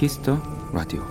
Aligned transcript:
Kiss 0.00 0.23
the 0.23 0.40
Radio. 0.72 1.06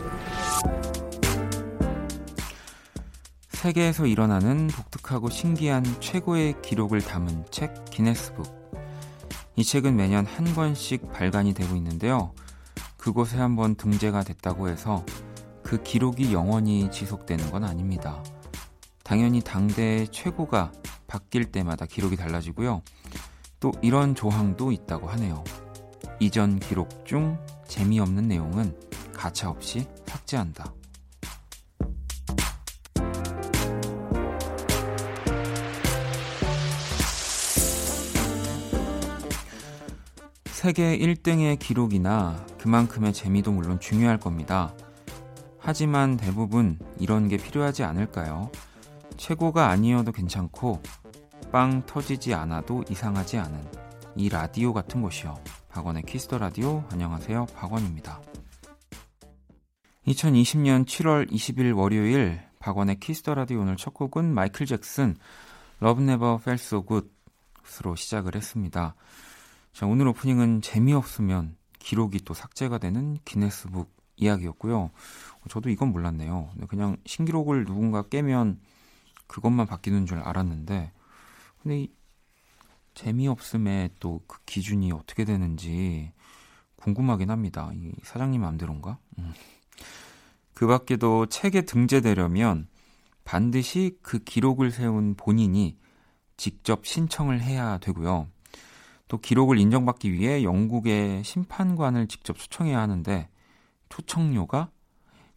세계에서 3.50 4.08
일어나는 4.08 4.66
독특하고 4.66 5.30
신기한 5.30 5.84
최고의 6.00 6.60
기록을 6.64 7.00
담은 7.02 7.46
책 7.52 7.86
기네스북. 7.92 8.48
이 9.56 9.64
책은 9.64 9.96
매년 9.96 10.26
한 10.26 10.56
권씩 10.56 11.12
발간이 11.12 11.54
되고 11.54 11.76
있는데요. 11.76 12.34
그곳에 12.98 13.38
한번 13.38 13.76
등재가 13.76 14.24
됐다고 14.24 14.70
해서 14.70 15.06
그 15.62 15.84
기록이 15.84 16.34
영원히 16.34 16.90
지속되는 16.90 17.52
건 17.52 17.66
아닙니다. 17.66 18.24
당연히 19.04 19.42
당대의 19.42 20.08
최고가 20.08 20.72
바뀔 21.06 21.52
때마다 21.52 21.86
기록이 21.86 22.16
달라지고요. 22.16 22.82
또 23.60 23.72
이런 23.84 24.16
조항도 24.16 24.72
있다고 24.72 25.10
하네요 25.10 25.44
이전 26.22 26.60
기록 26.60 27.06
중 27.06 27.38
재미없는 27.68 28.28
내용은 28.28 28.76
가차 29.14 29.50
없이 29.50 29.88
삭제한다. 30.06 30.74
세계 40.46 40.98
1등의 40.98 41.58
기록이나 41.58 42.46
그만큼의 42.58 43.14
재미도 43.14 43.54
물론 43.54 43.80
중요할 43.80 44.20
겁니다. 44.20 44.74
하지만 45.58 46.18
대부분 46.18 46.78
이런 47.00 47.30
게 47.30 47.38
필요하지 47.38 47.84
않을까요? 47.84 48.52
최고가 49.16 49.70
아니어도 49.70 50.12
괜찮고 50.12 50.82
빵 51.54 51.86
터지지 51.86 52.34
않아도 52.34 52.84
이상하지 52.90 53.38
않은 53.38 53.58
이 54.18 54.28
라디오 54.28 54.74
같은 54.74 55.02
곳이요. 55.02 55.59
박원의 55.80 56.04
Kiss 56.04 56.23
the 56.23 56.38
Radio 56.38 56.84
안녕하세요. 56.92 57.46
박원입니다. 57.56 58.20
2020년 60.08 60.86
7월 60.86 61.32
20일 61.32 61.74
월요일 61.74 62.42
박원의 62.60 63.00
Kiss 63.00 63.19
the 63.19 63.34
Radio 63.34 63.62
오늘 63.62 63.78
첫 63.78 63.94
곡은 63.94 64.34
마이클 64.34 64.66
잭슨 64.66 65.16
Love 65.82 66.04
Never 66.04 66.36
Felt 66.42 66.62
So 66.62 66.86
Good으로 66.86 67.96
시작을 67.96 68.36
했습니다. 68.36 68.94
자, 69.72 69.86
오늘 69.86 70.10
오프닝은 70.10 70.62
재미없으면 70.62 71.56
기록이 71.80 72.26
또 72.26 72.34
삭제가 72.34 72.78
되는 72.78 73.18
기네스북 73.24 73.90
이야기였고요. 74.18 74.92
저도 75.50 75.70
이건 75.70 75.94
몰랐네요. 75.94 76.50
그냥 76.68 76.98
신기록을 77.06 77.64
누군가 77.64 78.02
깨면 78.02 78.60
그것만 79.28 79.66
바뀌는 79.66 80.08
줄 80.08 80.20
알았는데 80.20 80.92
근데 81.64 81.80
이 81.80 81.90
재미없음의 83.00 83.92
또그 84.02 84.40
기준이 84.46 84.92
어떻게 84.92 85.24
되는지 85.24 86.12
궁금하긴 86.76 87.30
합니다. 87.30 87.72
이 87.74 87.94
사장님 88.04 88.42
마음대로인가? 88.42 88.98
음. 89.20 89.34
그 90.54 90.68
밖에도 90.68 91.26
책에 91.26 91.62
등재되려면 91.62 92.68
반드시 93.24 93.98
그 94.02 94.20
기록을 94.20 94.72
세운 94.72 95.16
본인이 95.16 95.78
직접 96.36 96.86
신청을 96.86 97.42
해야 97.42 97.78
되고요. 97.78 98.28
또 99.08 99.18
기록을 99.18 99.60
인정받기 99.60 100.12
위해 100.12 100.44
영국의 100.44 101.24
심판관을 101.24 102.08
직접 102.08 102.38
초청해야 102.38 102.82
하는데 102.82 103.30
초청료가 103.88 104.72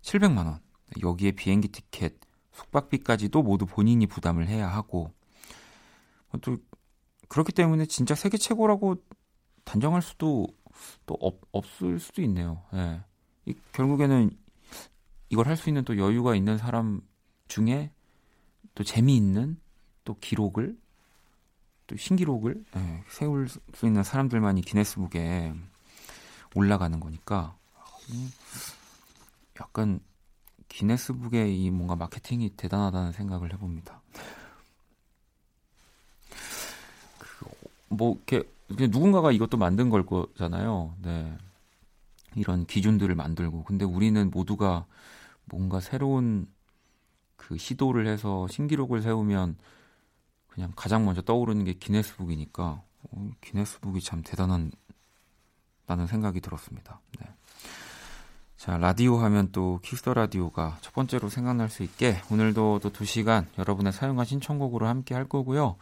700만 0.02 0.46
원. 0.46 0.58
여기에 1.00 1.32
비행기 1.32 1.68
티켓, 1.68 2.16
숙박비까지도 2.52 3.40
모두 3.44 3.66
본인이 3.66 4.08
부담을 4.08 4.48
해야 4.48 4.66
하고 4.66 5.12
또 6.40 6.58
그렇기 7.32 7.52
때문에 7.52 7.86
진짜 7.86 8.14
세계 8.14 8.36
최고라고 8.36 8.96
단정할 9.64 10.02
수도 10.02 10.46
또 11.06 11.16
없, 11.18 11.40
없을 11.50 11.98
수도 11.98 12.20
있네요. 12.20 12.62
예. 12.74 13.00
이, 13.46 13.54
결국에는 13.72 14.30
이걸 15.30 15.46
할 15.48 15.56
수 15.56 15.70
있는 15.70 15.82
또 15.84 15.96
여유가 15.96 16.34
있는 16.34 16.58
사람 16.58 17.00
중에 17.48 17.90
또 18.74 18.84
재미있는 18.84 19.58
또 20.04 20.14
기록을 20.20 20.78
또 21.86 21.96
신기록을 21.96 22.66
예, 22.76 23.04
세울 23.08 23.48
수 23.48 23.86
있는 23.86 24.02
사람들만이 24.02 24.60
기네스북에 24.60 25.54
올라가는 26.54 27.00
거니까 27.00 27.56
음, 28.10 28.30
약간 29.58 30.00
기네스북의 30.68 31.62
이 31.62 31.70
뭔가 31.70 31.96
마케팅이 31.96 32.50
대단하다는 32.58 33.12
생각을 33.12 33.54
해봅니다. 33.54 34.02
뭐 37.92 38.18
이렇게 38.26 38.48
누군가가 38.68 39.32
이것도 39.32 39.56
만든 39.56 39.90
걸 39.90 40.04
거잖아요. 40.04 40.94
네. 41.02 41.36
이런 42.34 42.64
기준들을 42.64 43.14
만들고 43.14 43.64
근데 43.64 43.84
우리는 43.84 44.30
모두가 44.30 44.86
뭔가 45.44 45.80
새로운 45.80 46.46
그 47.36 47.58
시도를 47.58 48.06
해서 48.06 48.48
신기록을 48.48 49.02
세우면 49.02 49.56
그냥 50.48 50.72
가장 50.76 51.04
먼저 51.04 51.20
떠오르는 51.22 51.64
게 51.64 51.74
기네스북이니까 51.74 52.82
어, 53.02 53.30
기네스북이 53.40 54.00
참 54.00 54.22
대단한 54.24 54.70
다는 55.86 56.06
생각이 56.06 56.40
들었습니다. 56.40 57.00
네. 57.20 57.26
자, 58.56 58.78
라디오 58.78 59.18
하면 59.18 59.50
또 59.50 59.80
Kiss 59.82 60.01
the 60.01 60.14
Radio가 60.14 60.78
첫 60.82 60.94
번째로 60.94 61.28
생각날 61.28 61.68
수 61.68 61.82
있게 61.82 62.22
오늘도 62.30 62.78
또 62.80 62.90
2시간 62.90 63.46
여러분의 63.58 63.92
사연과 63.92 64.24
신청곡으로 64.24 64.86
함께 64.86 65.14
할 65.14 65.28
거고요. 65.28 65.76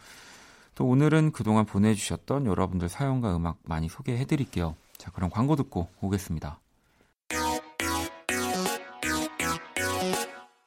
또 0.75 0.85
오늘은 0.85 1.31
그동안 1.31 1.65
보내주셨던 1.65 2.45
여러분들 2.45 2.89
사연과 2.89 3.35
음악 3.35 3.57
많이 3.63 3.89
소개해 3.89 4.25
드릴게요. 4.25 4.75
자, 4.97 5.11
그럼 5.11 5.29
광고 5.29 5.55
듣고 5.55 5.89
오겠습니다. 6.01 6.59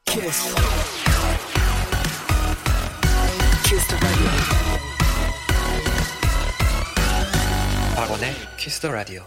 Kiss. 0.04 0.54
Kiss 3.66 3.96
박원의 7.96 8.34
키스 8.58 8.80
더 8.80 8.90
라디오. 8.92 9.24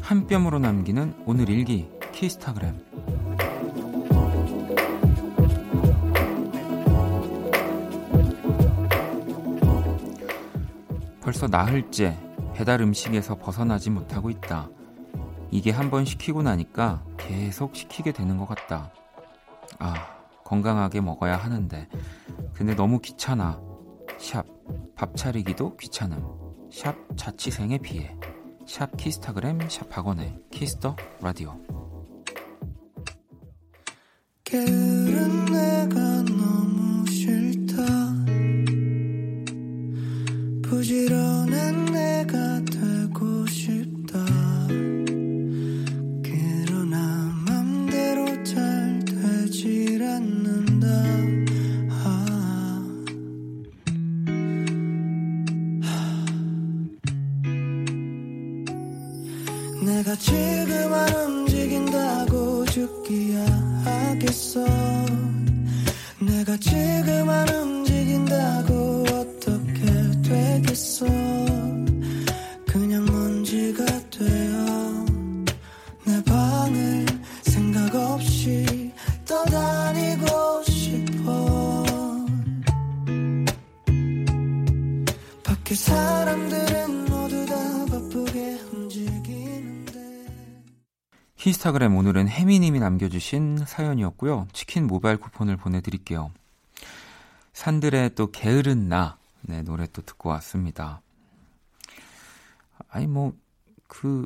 한 0.00 0.26
뼘으로 0.26 0.58
남기는 0.58 1.14
오늘 1.26 1.48
일기 1.48 1.88
키스타그램 2.12 2.74
벌써 11.20 11.46
나흘째 11.46 12.16
배달 12.54 12.80
음식에서 12.80 13.36
벗어나지 13.36 13.90
못하고 13.90 14.30
있다. 14.30 14.68
이게 15.50 15.70
한 15.70 15.90
번 15.90 16.04
시키고 16.04 16.42
나니까 16.42 17.02
계속 17.16 17.74
시키게 17.74 18.12
되는 18.12 18.36
것 18.36 18.46
같다. 18.46 18.90
아, 19.78 19.94
건강하게 20.44 21.00
먹어야 21.00 21.36
하는데. 21.36 21.88
근데 22.52 22.74
너무 22.74 22.98
귀찮아. 23.00 23.60
샵, 24.18 24.44
밥 25.00 25.16
차리기도 25.16 25.78
귀찮음. 25.78 26.22
샵, 26.70 26.94
자취생의 27.16 27.78
비애. 27.78 28.14
샵 28.66 28.94
키스타그램 28.98 29.58
샵 29.70 29.88
박원의 29.88 30.36
Kiss 30.50 30.75
the 30.75 30.94
Radio 31.22 31.58
키스타그램 91.60 91.94
오늘은 91.94 92.28
혜미님이 92.28 92.80
남겨주신 92.80 93.66
사연이었고요. 93.66 94.48
치킨 94.54 94.86
모바일 94.86 95.18
쿠폰을 95.18 95.58
보내드릴게요. 95.58 96.32
산들의 97.52 98.14
또 98.14 98.30
게으른 98.30 98.88
나 98.88 99.18
네, 99.42 99.62
노래 99.62 99.86
또 99.92 100.00
듣고 100.00 100.30
왔습니다. 100.30 101.02
아니 102.88 103.06
뭐 103.06 103.34
그 103.88 104.24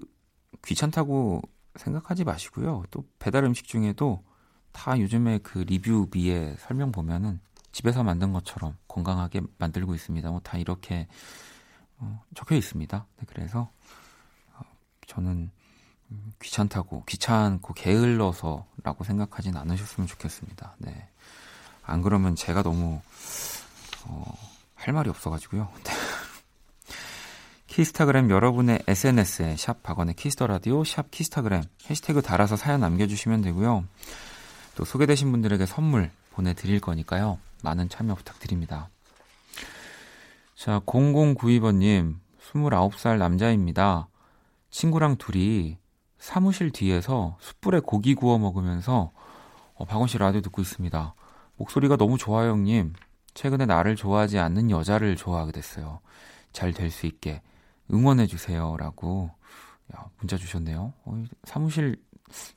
귀찮다고 0.64 1.42
생각하지 1.74 2.22
마시고요. 2.22 2.84
또 2.92 3.04
배달 3.18 3.42
음식 3.42 3.66
중에도 3.66 4.22
다 4.70 5.00
요즘에 5.00 5.38
그 5.38 5.58
리뷰비에 5.58 6.54
설명 6.60 6.92
보면은 6.92 7.40
집에서 7.72 8.04
만든 8.04 8.32
것처럼 8.32 8.76
건강하게 8.86 9.40
만들고 9.58 9.94
있습니다. 9.94 10.30
뭐 10.30 10.38
다 10.38 10.56
이렇게 10.56 11.08
어, 11.98 12.22
적혀 12.36 12.54
있습니다. 12.54 13.06
네, 13.16 13.24
그래서 13.26 13.72
어, 14.52 14.60
저는 15.08 15.30
음, 15.32 15.50
귀찮다고 16.42 17.04
귀찮고 17.06 17.74
게을러서라고 17.74 19.04
생각하진 19.04 19.56
않으셨으면 19.56 20.06
좋겠습니다. 20.06 20.76
네. 20.78 21.08
안 21.82 22.02
그러면 22.02 22.34
제가 22.34 22.62
너무 22.62 23.00
어, 24.06 24.34
할 24.74 24.94
말이 24.94 25.10
없어가지고요. 25.10 25.68
네. 25.84 25.92
키스타그램 27.66 28.30
여러분의 28.30 28.82
SNS에 28.86 29.56
샵 29.56 29.82
박원의 29.82 30.14
키스터라디오 30.14 30.84
샵 30.84 31.10
키스타그램 31.10 31.62
해시태그 31.88 32.22
달아서 32.22 32.56
사연 32.56 32.80
남겨주시면 32.80 33.42
되고요. 33.42 33.84
또 34.76 34.84
소개되신 34.84 35.30
분들에게 35.30 35.66
선물 35.66 36.10
보내드릴 36.32 36.80
거니까요. 36.80 37.38
많은 37.62 37.88
참여 37.88 38.14
부탁드립니다. 38.14 38.90
자, 40.54 40.80
0092번님, 40.80 42.16
29살 42.52 43.18
남자입니다. 43.18 44.08
친구랑 44.70 45.16
둘이 45.16 45.78
사무실 46.24 46.70
뒤에서 46.70 47.36
숯불에 47.38 47.80
고기 47.80 48.14
구워 48.14 48.38
먹으면서 48.38 49.12
어, 49.74 49.84
박원 49.84 50.08
씨 50.08 50.16
라디오 50.16 50.40
듣고 50.40 50.62
있습니다. 50.62 51.14
목소리가 51.56 51.96
너무 51.98 52.16
좋아요, 52.16 52.52
형님. 52.52 52.94
최근에 53.34 53.66
나를 53.66 53.94
좋아하지 53.94 54.38
않는 54.38 54.70
여자를 54.70 55.16
좋아하게 55.16 55.52
됐어요. 55.52 56.00
잘 56.54 56.72
될 56.72 56.90
수 56.90 57.04
있게 57.06 57.42
응원해 57.92 58.26
주세요. 58.26 58.74
라고 58.78 59.32
야, 59.94 60.06
문자 60.18 60.38
주셨네요. 60.38 60.94
어, 61.04 61.24
사무실 61.44 62.02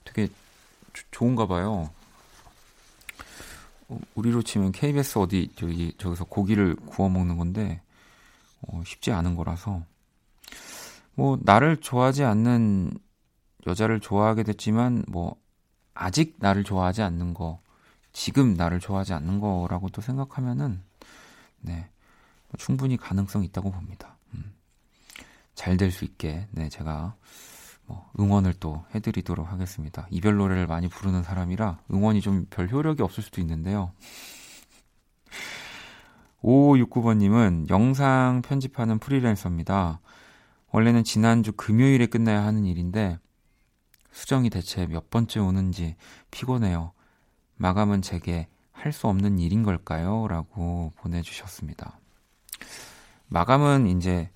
되게 0.05 0.29
조, 0.93 1.03
좋은가 1.11 1.45
봐요. 1.45 1.89
어, 3.89 3.99
우리로 4.15 4.43
치면 4.43 4.71
KBS 4.71 5.19
어디 5.19 5.51
저기 5.57 5.93
저기서 5.97 6.23
고기를 6.23 6.77
구워 6.85 7.09
먹는 7.09 7.37
건데 7.37 7.81
어, 8.61 8.81
쉽지 8.85 9.11
않은 9.11 9.35
거라서 9.35 9.83
뭐 11.15 11.37
나를 11.41 11.75
좋아하지 11.81 12.23
않는 12.23 12.97
여자를 13.67 13.99
좋아하게 13.99 14.43
됐지만 14.43 15.03
뭐 15.07 15.35
아직 15.93 16.35
나를 16.39 16.63
좋아하지 16.63 17.01
않는 17.03 17.33
거 17.33 17.59
지금 18.13 18.53
나를 18.55 18.79
좋아하지 18.79 19.13
않는 19.13 19.39
거라고 19.39 19.89
또 19.89 20.01
생각하면은 20.01 20.81
네 21.59 21.89
충분히 22.57 22.97
가능성 22.97 23.43
있다고 23.43 23.71
봅니다. 23.71 24.17
음. 24.33 24.53
잘될 25.53 25.91
수 25.91 26.05
있게 26.05 26.47
네 26.51 26.69
제가 26.69 27.15
뭐 27.85 28.09
응원을 28.19 28.53
또 28.59 28.83
해드리도록 28.95 29.51
하겠습니다. 29.51 30.07
이별 30.09 30.35
노래를 30.37 30.67
많이 30.67 30.87
부르는 30.87 31.23
사람이라 31.23 31.79
응원이 31.91 32.21
좀 32.21 32.47
별 32.49 32.69
효력이 32.69 33.01
없을 33.03 33.23
수도 33.23 33.41
있는데요. 33.41 33.91
5569번님은 36.43 37.69
영상 37.69 38.41
편집하는 38.41 38.99
프리랜서입니다. 38.99 39.99
원래는 40.71 41.03
지난주 41.03 41.51
금요일에 41.53 42.05
끝나야 42.07 42.43
하는 42.43 42.65
일인데 42.65 43.19
수정이 44.17 44.49
대체 44.49 44.87
몇 44.87 45.11
번째 45.11 45.39
오는지 45.41 45.95
피곤해요. 46.31 46.91
마감은 47.57 48.01
제게 48.01 48.47
할 48.71 48.91
수 48.91 49.07
없는 49.07 49.37
일인 49.37 49.61
걸까요? 49.61 50.27
라고 50.27 50.91
보내주셨습니다. 50.97 51.99
마감은 53.27 53.85
이제, 53.85 54.31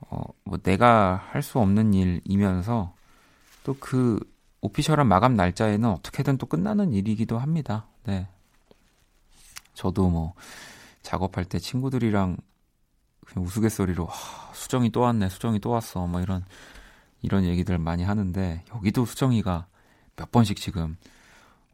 어, 0.00 0.22
뭐 0.44 0.56
내가 0.58 1.16
할 1.16 1.42
수 1.42 1.58
없는 1.58 1.92
일이면서 1.92 2.94
또 3.62 3.76
그 3.78 4.18
오피셜한 4.62 5.06
마감 5.06 5.34
날짜에는 5.34 5.86
어떻게든 5.90 6.38
또 6.38 6.46
끝나는 6.46 6.94
일이기도 6.94 7.38
합니다. 7.38 7.86
네. 8.04 8.26
저도 9.74 10.08
뭐 10.08 10.32
작업할 11.02 11.44
때 11.44 11.58
친구들이랑 11.58 12.38
그냥 13.26 13.46
우스갯소리로 13.46 14.08
아, 14.10 14.52
수정이 14.54 14.90
또 14.92 15.00
왔네, 15.00 15.28
수정이 15.28 15.60
또 15.60 15.70
왔어, 15.70 16.06
뭐 16.06 16.22
이런 16.22 16.44
이런 17.26 17.44
얘기들 17.44 17.76
많이 17.76 18.04
하는데 18.04 18.62
여기도 18.72 19.04
수정이가 19.04 19.66
몇 20.14 20.30
번씩 20.30 20.58
지금 20.58 20.96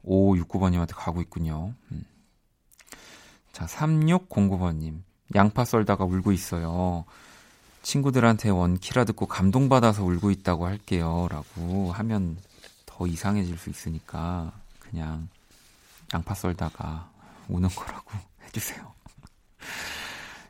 5569번님한테 0.06 0.94
가고 0.96 1.20
있군요. 1.20 1.74
음. 1.92 2.04
자, 3.52 3.66
3609번님. 3.66 5.02
양파 5.34 5.66
썰다가 5.66 6.04
울고 6.06 6.32
있어요. 6.32 7.04
친구들한테 7.82 8.48
원키라 8.48 9.04
듣고 9.04 9.26
감동받아서 9.26 10.02
울고 10.04 10.30
있다고 10.30 10.66
할게요. 10.66 11.28
라고 11.30 11.92
하면 11.92 12.38
더 12.86 13.06
이상해질 13.06 13.58
수 13.58 13.68
있으니까 13.68 14.52
그냥 14.80 15.28
양파 16.14 16.32
썰다가 16.34 17.10
우는 17.48 17.68
거라고 17.68 18.10
해주세요. 18.46 18.90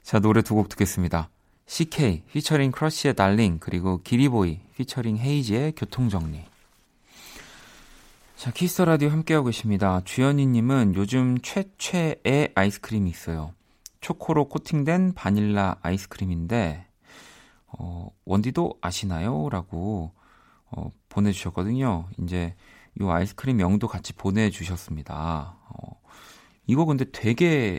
자, 0.05 0.20
노래 0.20 0.43
두 0.43 0.55
곡 0.55 0.69
듣겠습니다. 0.69 1.28
CK 1.66 2.22
featuring 2.32 2.72
크러쉬의 2.72 3.14
달링 3.14 3.58
그리고 3.60 4.00
기리보이 4.02 4.60
피처링 4.76 5.18
헤이지의 5.18 5.72
교통정리 5.76 6.44
자, 8.42 8.50
Kiss 8.50 8.71
the 8.71 8.86
Radio 8.86 9.08
함께하고 9.10 9.46
계십니다. 9.46 10.00
주연이님은 10.04 10.96
요즘 10.96 11.38
최애의 11.38 12.50
아이스크림이 12.56 13.08
있어요. 13.08 13.54
초코로 14.00 14.48
코팅된 14.48 15.14
바닐라 15.14 15.76
아이스크림인데, 15.80 16.84
어, 17.68 18.10
원디도 18.24 18.78
아시나요? 18.80 19.48
라고, 19.48 20.10
어, 20.72 20.90
보내주셨거든요. 21.08 22.08
이제, 22.18 22.56
요 23.00 23.12
아이스크림 23.12 23.58
명도 23.58 23.86
같이 23.86 24.12
보내주셨습니다. 24.12 25.56
어, 25.69 26.00
이거 26.66 26.84
근데 26.84 27.04
되게 27.12 27.78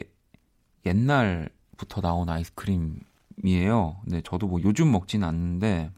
옛날부터 0.86 2.00
나온 2.00 2.30
아이스크림 2.30 3.02
이에요. 3.44 3.98
근데 4.04 4.22
저도 4.22 4.48
뭐 4.48 4.62
요즘 4.64 4.92
먹진 4.92 5.24
않는데, 5.24 5.92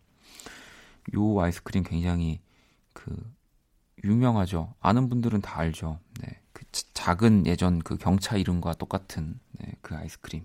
요 1.15 1.39
아이스크림 1.39 1.83
굉장히 1.83 2.39
그 2.93 3.15
유명하죠. 4.03 4.73
아는 4.79 5.09
분들은 5.09 5.41
다 5.41 5.59
알죠. 5.59 5.99
네. 6.21 6.39
그 6.51 6.63
작은 6.71 7.45
예전 7.47 7.79
그 7.79 7.97
경차 7.97 8.37
이름과 8.37 8.75
똑같은 8.75 9.39
네, 9.59 9.73
그 9.81 9.95
아이스크림. 9.95 10.43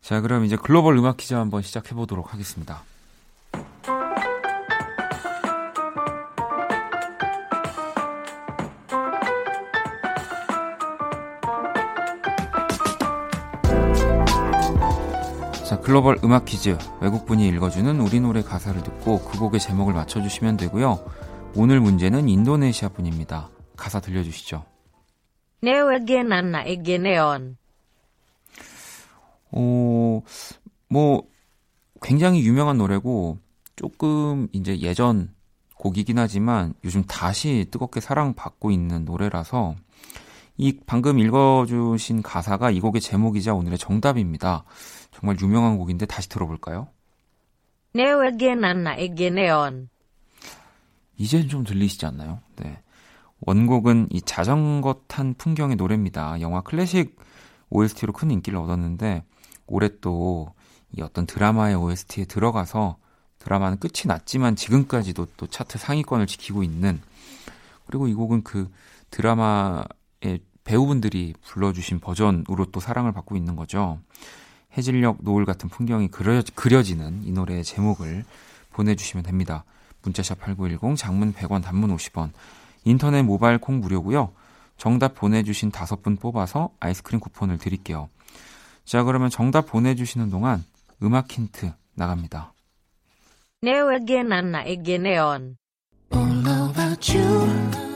자, 0.00 0.20
그럼 0.20 0.44
이제 0.44 0.56
글로벌 0.56 0.96
음악 0.96 1.16
퀴즈 1.16 1.34
한번 1.34 1.62
시작해 1.62 1.94
보도록 1.94 2.32
하겠습니다. 2.32 2.82
글로벌 15.90 16.20
음악 16.22 16.44
퀴즈. 16.44 16.78
외국분이 17.00 17.48
읽어주는 17.48 18.00
우리 18.00 18.20
노래 18.20 18.42
가사를 18.42 18.80
듣고 18.80 19.24
그 19.24 19.40
곡의 19.40 19.58
제목을 19.58 19.92
맞춰주시면 19.92 20.56
되고요. 20.56 21.04
오늘 21.56 21.80
문제는 21.80 22.28
인도네시아 22.28 22.90
분입니다. 22.90 23.50
가사 23.76 23.98
들려주시죠. 23.98 24.64
네웨게난나 25.62 26.62
에게 26.62 26.96
네온. 26.96 27.56
어, 29.50 30.22
뭐 30.88 31.24
굉장히 32.00 32.46
유명한 32.46 32.78
노래고 32.78 33.38
조금 33.74 34.46
이제 34.52 34.78
예전 34.78 35.34
곡이긴 35.74 36.20
하지만 36.20 36.72
요즘 36.84 37.02
다시 37.02 37.66
뜨겁게 37.68 37.98
사랑받고 37.98 38.70
있는 38.70 39.04
노래라서 39.04 39.74
이 40.56 40.78
방금 40.86 41.18
읽어주신 41.18 42.22
가사가 42.22 42.70
이 42.70 42.78
곡의 42.78 43.00
제목이자 43.00 43.54
오늘의 43.54 43.78
정답입니다. 43.78 44.62
정말 45.20 45.36
유명한 45.40 45.76
곡인데 45.76 46.06
다시 46.06 46.28
들어볼까요? 46.28 46.88
에게네온. 48.98 49.88
이제는 51.16 51.48
좀 51.48 51.64
들리시지 51.64 52.06
않나요? 52.06 52.40
네. 52.56 52.82
원곡은 53.40 54.08
이 54.10 54.22
자전거 54.22 55.02
탄 55.06 55.34
풍경의 55.34 55.76
노래입니다. 55.76 56.40
영화 56.40 56.62
클래식 56.62 57.16
OST로 57.70 58.12
큰 58.12 58.30
인기를 58.30 58.58
얻었는데 58.58 59.24
올해 59.66 59.88
또 60.00 60.54
이 60.92 61.02
어떤 61.02 61.26
드라마의 61.26 61.76
OST에 61.76 62.24
들어가서 62.24 62.96
드라마는 63.38 63.78
끝이 63.78 64.06
났지만 64.06 64.56
지금까지도 64.56 65.26
또 65.36 65.46
차트 65.46 65.78
상위권을 65.78 66.26
지키고 66.26 66.62
있는 66.62 67.00
그리고 67.86 68.08
이 68.08 68.14
곡은 68.14 68.42
그 68.42 68.70
드라마의 69.10 70.40
배우분들이 70.64 71.34
불러주신 71.42 72.00
버전으로 72.00 72.66
또 72.66 72.80
사랑을 72.80 73.12
받고 73.12 73.36
있는 73.36 73.56
거죠. 73.56 73.98
해질녘 74.76 75.18
노을 75.20 75.44
같은 75.44 75.68
풍경이 75.68 76.08
그려, 76.08 76.42
그려 76.54 76.82
지는 76.82 77.22
이 77.24 77.32
노래의 77.32 77.64
제목을 77.64 78.24
보내주시면 78.72 79.24
됩니다. 79.24 79.64
문자샵 80.02 80.40
8910, 80.40 80.96
장문 80.96 81.32
100원, 81.34 81.62
단문 81.62 81.94
50원, 81.96 82.30
인터넷 82.84 83.22
모바일 83.22 83.58
콩 83.58 83.80
무료고요. 83.80 84.32
정답 84.76 85.14
보내주신 85.14 85.70
다섯 85.70 86.02
분 86.02 86.16
뽑아서 86.16 86.70
아이스크림 86.80 87.20
쿠폰을 87.20 87.58
드릴게요. 87.58 88.08
자, 88.84 89.02
그러면 89.02 89.28
정답 89.28 89.66
보내주시는 89.66 90.30
동안 90.30 90.64
음악 91.02 91.30
힌트 91.30 91.72
나갑니다. 91.94 92.54
내외겐 93.62 94.32
안나에게 94.32 94.98
네온. 94.98 95.56
All 96.12 96.70
about 96.70 97.16
you. 97.16 97.89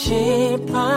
싶어. 0.00 0.96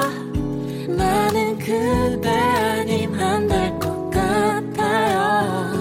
나는 0.87 1.57
그대 1.57 2.29
아님 2.29 3.13
안 3.19 3.47
될 3.47 3.79
것 3.79 4.09
같아요. 4.11 5.73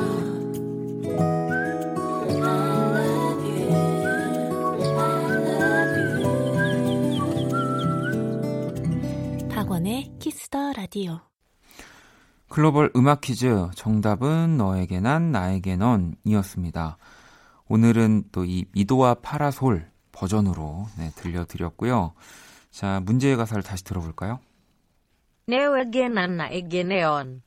박원의 9.50 10.12
Kiss 10.18 10.49
the 10.49 10.72
Radio. 10.72 11.20
global 12.49 12.90
음악 12.96 13.20
퀴즈 13.22 13.68
정답은 13.74 14.56
너에게 14.58 15.00
난 15.00 15.32
나에게 15.32 15.76
넌 15.76 16.14
이었습니다. 16.24 16.98
오늘은 17.68 18.24
또 18.32 18.44
이 18.44 18.66
미도와 18.72 19.14
파라솔 19.14 19.90
버전으로 20.12 20.86
네, 20.98 21.10
들려드렸고요. 21.16 22.12
자 22.72 23.00
문제의 23.04 23.36
가사를 23.36 23.62
다시 23.62 23.84
들어볼까요? 23.84 24.40
내외겐 25.46 26.18
안나에게 26.18 26.82
네온. 26.84 27.42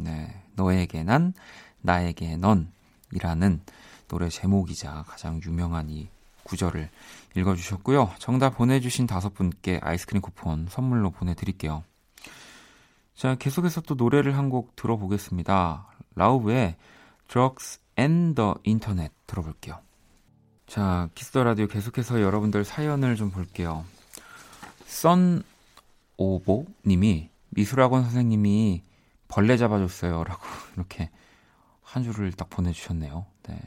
네 0.00 0.42
너에게 0.54 1.02
난 1.02 1.34
나에게 1.82 2.36
넌이라는 2.38 3.60
노래 4.08 4.28
제목이자 4.28 5.04
가장 5.06 5.40
유명한 5.44 5.90
이 5.90 6.08
구절을 6.44 6.88
읽어주셨고요. 7.36 8.12
정답 8.18 8.56
보내주신 8.56 9.06
다섯 9.06 9.34
분께 9.34 9.80
아이스크림 9.82 10.22
쿠폰 10.22 10.66
선물로 10.70 11.10
보내드릴게요. 11.10 11.84
자, 13.14 13.34
계속해서 13.34 13.80
또 13.82 13.94
노래를 13.96 14.36
한 14.36 14.48
곡 14.48 14.74
들어보겠습니다. 14.76 15.86
라우브의 16.14 16.76
Drugs 17.26 17.80
and 17.98 18.34
the 18.40 18.54
Internet 18.66 19.12
들어볼게요. 19.26 19.78
자, 20.66 21.08
Kiss 21.14 21.31
the 21.31 21.44
Radio 21.44 21.66
계속해서 21.66 22.22
여러분들 22.22 22.64
사연을 22.64 23.16
좀 23.16 23.30
볼게요. 23.30 23.84
썬 24.88 25.42
오보 26.16 26.66
님이 26.86 27.30
미술학원 27.50 28.02
선생님이 28.02 28.82
벌레 29.28 29.56
잡아줬어요. 29.56 30.24
라고 30.24 30.42
이렇게 30.76 31.10
한 31.82 32.02
줄을 32.02 32.32
딱 32.32 32.50
보내주셨네요. 32.50 33.26
네. 33.44 33.58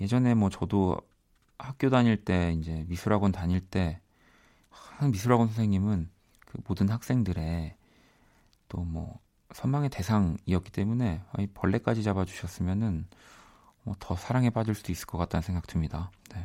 예전에 0.00 0.34
뭐 0.34 0.50
저도 0.50 1.00
학교 1.58 1.88
다닐 1.88 2.16
때 2.16 2.52
이제 2.52 2.84
미술학원 2.88 3.32
다닐 3.32 3.60
때 3.60 4.00
한 4.98 5.10
미술학원 5.10 5.48
선생님은 5.48 6.08
그 6.46 6.58
모든 6.66 6.88
학생들의 6.88 7.76
또 8.68 8.84
뭐 8.84 9.18
선망의 9.52 9.90
대상이었기 9.90 10.72
때문에 10.72 11.22
이 11.38 11.46
벌레까지 11.54 12.02
잡아주셨으면은 12.02 13.06
어, 13.84 13.92
더 14.00 14.16
사랑에 14.16 14.50
빠질 14.50 14.74
수도 14.74 14.90
있을 14.90 15.06
것 15.06 15.18
같다는 15.18 15.42
생각 15.42 15.66
듭니다. 15.66 16.10
네. 16.34 16.44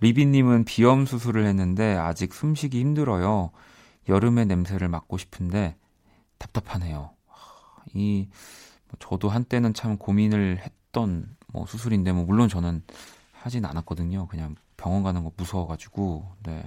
리비님은 0.00 0.64
비염 0.64 1.06
수술을 1.06 1.46
했는데 1.46 1.96
아직 1.96 2.32
숨쉬기 2.32 2.80
힘들어요. 2.80 3.50
여름의 4.08 4.46
냄새를 4.46 4.88
맡고 4.88 5.18
싶은데 5.18 5.76
답답하네요. 6.38 7.10
이뭐 7.94 8.28
저도 8.98 9.28
한때는 9.28 9.74
참 9.74 9.96
고민을 9.96 10.58
했던 10.58 11.36
뭐 11.48 11.66
수술인데 11.66 12.12
뭐 12.12 12.24
물론 12.24 12.48
저는 12.48 12.82
하진 13.32 13.64
않았거든요. 13.64 14.26
그냥 14.28 14.54
병원 14.76 15.02
가는 15.02 15.24
거 15.24 15.32
무서워가지고 15.36 16.32
네. 16.44 16.64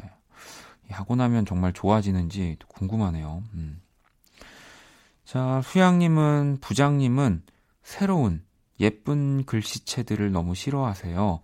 하고 0.90 1.16
나면 1.16 1.46
정말 1.46 1.72
좋아지는지 1.74 2.58
궁금하네요. 2.68 3.44
음. 3.54 3.82
자 5.24 5.62
수양님은 5.64 6.58
부장님은 6.60 7.44
새로운 7.84 8.44
예쁜 8.80 9.46
글씨체들을 9.46 10.32
너무 10.32 10.54
싫어하세요. 10.56 11.40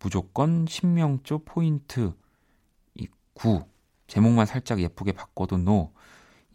무조건 0.00 0.66
신명조 0.66 1.40
포인트 1.44 2.12
9 3.34 3.64
제목만 4.08 4.46
살짝 4.46 4.80
예쁘게 4.80 5.12
바꿔도 5.12 5.58
no. 5.58 5.92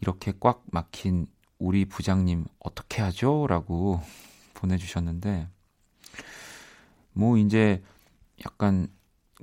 이렇게 0.00 0.32
꽉 0.38 0.62
막힌 0.70 1.26
우리 1.58 1.86
부장님 1.86 2.44
어떻게 2.58 3.00
하죠? 3.00 3.46
라고 3.48 4.02
보내주셨는데 4.54 5.48
뭐 7.12 7.38
이제 7.38 7.82
약간 8.44 8.88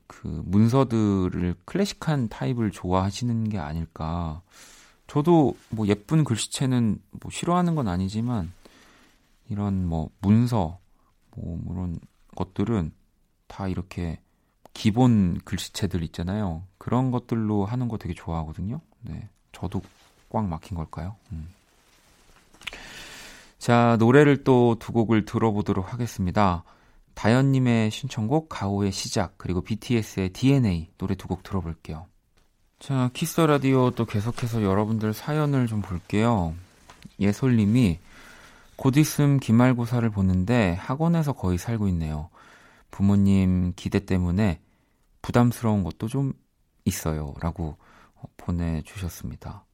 그 0.07 0.27
문서들을 0.45 1.55
클래식한 1.65 2.29
타입을 2.29 2.71
좋아하시는 2.71 3.49
게 3.49 3.57
아닐까. 3.57 4.41
저도 5.07 5.55
뭐 5.69 5.87
예쁜 5.87 6.23
글씨체는 6.23 7.01
뭐 7.11 7.31
싫어하는 7.31 7.75
건 7.75 7.87
아니지만 7.87 8.51
이런 9.49 9.85
뭐 9.85 10.09
문서 10.19 10.79
뭐 11.35 11.59
이런 11.71 11.99
것들은 12.35 12.91
다 13.51 13.67
이렇게 13.67 14.17
기본 14.73 15.37
글씨체들 15.43 16.01
있잖아요. 16.03 16.63
그런 16.77 17.11
것들로 17.11 17.65
하는 17.65 17.89
거 17.89 17.97
되게 17.97 18.13
좋아하거든요. 18.13 18.79
네. 19.01 19.27
저도 19.51 19.81
꽉 20.29 20.45
막힌 20.47 20.77
걸까요? 20.77 21.17
음. 21.33 21.49
자, 23.59 23.97
노래를 23.99 24.43
또 24.45 24.77
두 24.79 24.93
곡을 24.93 25.25
들어보도록 25.25 25.91
하겠습니다. 25.93 26.63
다현님의 27.13 27.91
신청곡 27.91 28.47
가오의 28.49 28.91
시작 28.93 29.37
그리고 29.37 29.61
BTS의 29.61 30.29
DNA 30.29 30.89
노래 30.97 31.15
두 31.15 31.27
곡 31.27 31.43
들어볼게요. 31.43 32.05
자, 32.79 33.11
키스 33.13 33.41
라디오 33.41 33.91
또 33.91 34.05
계속해서 34.05 34.63
여러분들 34.63 35.13
사연을 35.13 35.67
좀 35.67 35.81
볼게요. 35.81 36.55
예솔님이 37.19 37.99
곧 38.77 38.97
있음 38.97 39.39
기말고사를 39.39 40.09
보는데 40.09 40.73
학원에서 40.79 41.33
거의 41.33 41.59
살고 41.59 41.87
있네요. 41.89 42.30
부모님 42.91 43.73
기대 43.75 44.05
때문에 44.05 44.61
부담스러운 45.21 45.83
것도 45.83 46.07
좀 46.07 46.33
있어요. 46.85 47.33
라고 47.39 47.77
보내주셨습니다. 48.37 49.65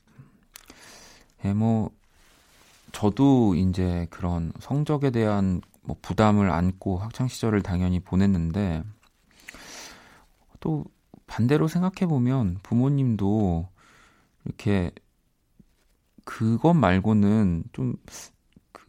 예, 1.46 1.54
뭐, 1.54 1.92
저도 2.92 3.56
이제 3.56 4.08
그런 4.10 4.54
성적에 4.60 5.12
대한 5.12 5.62
뭐 5.82 5.98
부담을 6.02 6.50
안고 6.50 6.98
학창 6.98 7.28
시절을 7.28 7.62
당연히 7.62 8.00
보냈는데 8.00 8.84
또 10.60 10.86
반대로 11.28 11.68
생각해 11.68 12.08
보면 12.08 12.60
부모님도 12.64 13.68
이렇게 14.46 14.92
그것 16.24 16.74
말고는 16.74 17.66
좀 17.74 17.96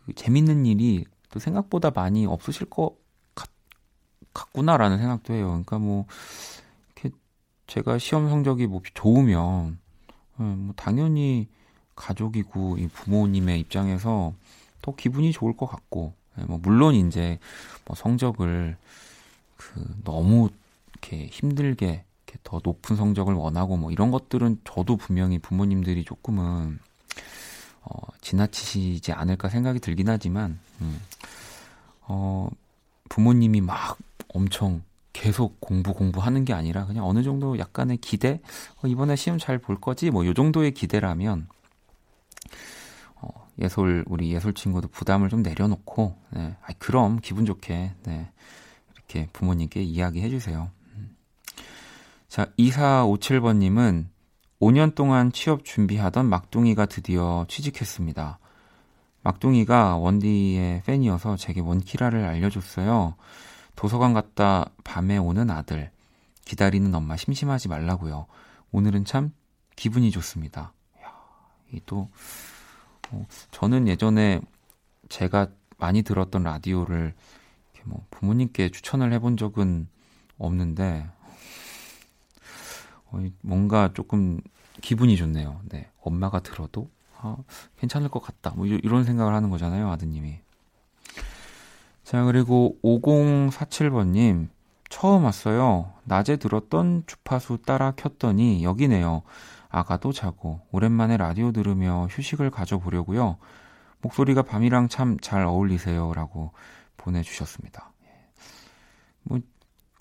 그 0.09 0.15
재밌는 0.15 0.65
일이 0.65 1.05
또 1.29 1.39
생각보다 1.39 1.91
많이 1.91 2.25
없으실 2.25 2.71
것 2.71 2.97
같, 4.39 4.53
같구나라는 4.59 4.99
생각도 4.99 5.35
해요. 5.35 5.47
그러니까 5.47 5.79
뭐 5.79 6.07
이렇게 6.95 7.17
제가 7.67 7.99
시험 7.99 8.29
성적이 8.29 8.67
뭐 8.67 8.81
좋으면 8.95 9.79
예, 10.41 10.43
뭐 10.43 10.75
당연히 10.77 11.49
가족이고 11.97 12.79
이 12.79 12.89
부모님의 12.89 13.59
입장에서 13.61 14.35
더 14.83 14.95
기분이 14.95 15.33
좋을 15.33 15.57
것 15.57 15.67
같고 15.67 16.15
예, 16.39 16.45
뭐 16.45 16.59
물론 16.63 16.95
이제 16.95 17.39
뭐 17.85 17.97
성적을 17.97 18.77
그 19.57 19.97
너무 20.05 20.51
이렇게 20.93 21.27
힘들게 21.27 22.05
이렇게 22.27 22.39
더 22.45 22.61
높은 22.63 22.97
성적을 22.97 23.35
원하고 23.35 23.77
뭐 23.77 23.91
이런 23.91 24.11
것들은 24.11 24.61
저도 24.65 24.97
분명히 24.97 25.39
부모님들이 25.39 26.05
조금은 26.05 26.79
어, 27.83 27.99
지나치시지 28.21 29.13
않을까 29.13 29.49
생각이 29.49 29.81
들긴 29.81 30.09
하지만 30.09 30.59
음, 30.81 31.01
어, 32.03 32.49
부모님이 33.09 33.63
막 33.63 33.99
엄청 34.35 34.83
계속 35.13 35.61
공부 35.61 35.95
공부하는 35.95 36.45
게 36.45 36.53
아니라 36.53 36.87
그냥 36.87 37.05
어느 37.07 37.23
정도 37.23 37.59
약간의 37.59 37.97
기대 37.99 38.41
어, 38.83 38.87
이번에 38.87 39.17
시험 39.17 39.39
잘 39.39 39.59
볼 39.59 39.81
거지 39.81 40.11
뭐 40.11 40.25
요 40.27 40.35
정도의 40.35 40.73
기대라면 40.73 41.49
어, 43.17 43.29
예솔 43.59 44.05
우리 44.07 44.33
예솔 44.33 44.55
친구도 44.55 44.89
부담을 44.89 45.29
좀 45.29 45.43
내려놓고 45.43 46.17
네. 46.31 46.57
아 46.63 46.69
그럼 46.79 47.19
기분 47.21 47.47
좋게 47.47 47.93
네. 48.05 48.31
이렇게 48.95 49.29
부모님께 49.33 49.83
이야기해 49.83 50.29
주세요. 50.29 50.71
음. 50.97 51.17
자 52.29 52.47
2457번님은 52.59 54.07
5년 54.61 54.95
동안 54.95 55.33
취업 55.33 55.65
준비하던 55.65 56.27
막둥이가 56.27 56.87
드디어 56.87 57.47
취직했습니다. 57.49 58.39
막둥이가 59.23 59.97
원디의 59.97 60.83
팬이어서 60.85 61.37
제게 61.37 61.61
원키라를 61.61 62.25
알려줬어요. 62.25 63.15
도서관 63.79 64.13
갔다 64.13 64.69
밤에 64.83 65.19
오는 65.19 65.51
아들. 65.51 65.93
기다리는 66.45 66.93
엄마 66.93 67.17
심심하지 67.17 67.69
말라고요. 67.69 68.27
오늘은 68.73 69.05
참 69.05 69.33
기분이 69.77 70.11
좋습니다. 70.11 70.73
이또 71.73 72.11
어, 73.13 73.27
저는 73.53 73.87
예전에 73.87 74.41
제가 75.09 75.47
많이 75.77 76.03
들었던 76.03 76.43
라디오를 76.43 77.15
뭐 77.85 78.05
부모님께 78.11 78.71
추천을 78.71 79.13
해본 79.13 79.37
적은 79.37 79.87
없는데 80.39 81.09
어, 83.13 83.25
뭔가 83.43 83.93
조금 83.95 84.41
기분이 84.81 85.17
좋네요. 85.17 85.61
네, 85.69 85.89
엄마가 86.01 86.41
들어도 86.41 86.91
아, 87.17 87.37
괜찮을 87.77 88.09
것 88.09 88.21
같다. 88.21 88.51
뭐 88.57 88.67
이런 88.67 89.05
생각을 89.05 89.35
하는 89.35 89.51
거잖아요, 89.51 89.89
아드님이. 89.89 90.41
자, 92.09 92.25
그리고 92.25 92.79
5047번님, 92.83 94.49
처음 94.89 95.25
왔어요. 95.25 95.93
낮에 96.05 96.37
들었던 96.37 97.03
주파수 97.07 97.59
따라 97.59 97.91
켰더니 97.91 98.65
여기네요. 98.65 99.21
아가도 99.69 100.13
자고 100.15 100.63
오랜만에 100.73 101.19
라디오 101.19 101.53
들으며 101.53 102.07
휴식을 102.11 102.51
가져보려고요. 102.51 103.37
목소리가 104.01 104.41
밤이랑 104.41 104.89
참 104.89 105.19
잘 105.21 105.45
어울리세요라고 105.45 106.53
보내주셨습니다. 106.97 107.93
뭐 109.25 109.41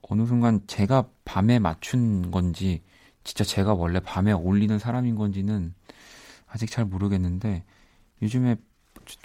어느 0.04 0.26
순간 0.26 0.62
제가 0.66 1.10
밤에 1.26 1.60
맞춘 1.60 2.32
건지 2.32 2.84
진짜 3.26 3.44
제가 3.44 3.74
원래 3.74 4.00
밤에 4.00 4.32
어울리는 4.32 4.80
사람인 4.80 5.16
건지는 5.16 5.74
아직 6.48 6.72
잘 6.72 6.86
모르겠는데 6.86 7.66
요즘에 8.22 8.56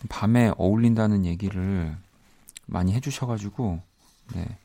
밤에 0.08 0.50
어울린다는 0.56 1.26
얘기를 1.26 1.96
많이 2.66 2.92
해주셔가지고 2.92 3.81
네 4.35 4.59